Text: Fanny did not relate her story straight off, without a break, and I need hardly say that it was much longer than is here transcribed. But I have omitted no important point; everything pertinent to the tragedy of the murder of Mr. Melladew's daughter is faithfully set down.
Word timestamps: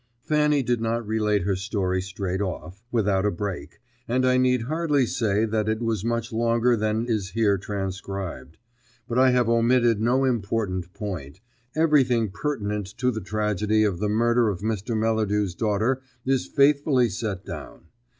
Fanny 0.23 0.63
did 0.63 0.81
not 0.81 1.05
relate 1.05 1.43
her 1.43 1.55
story 1.55 2.01
straight 2.01 2.41
off, 2.41 2.83
without 2.91 3.23
a 3.23 3.29
break, 3.29 3.79
and 4.07 4.25
I 4.25 4.35
need 4.37 4.63
hardly 4.63 5.05
say 5.05 5.45
that 5.45 5.69
it 5.69 5.79
was 5.79 6.03
much 6.03 6.33
longer 6.33 6.75
than 6.75 7.05
is 7.05 7.29
here 7.29 7.55
transcribed. 7.59 8.57
But 9.07 9.19
I 9.19 9.29
have 9.29 9.47
omitted 9.47 10.01
no 10.01 10.23
important 10.25 10.91
point; 10.95 11.39
everything 11.75 12.31
pertinent 12.31 12.87
to 12.97 13.11
the 13.11 13.21
tragedy 13.21 13.83
of 13.83 13.99
the 13.99 14.09
murder 14.09 14.49
of 14.49 14.61
Mr. 14.61 14.97
Melladew's 14.97 15.53
daughter 15.53 16.01
is 16.25 16.47
faithfully 16.47 17.07
set 17.07 17.45
down. 17.45 17.81